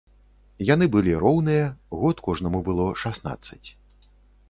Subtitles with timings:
[0.69, 1.69] Яны былі роўныя,
[2.01, 3.65] год кожнаму было шаснаццаць.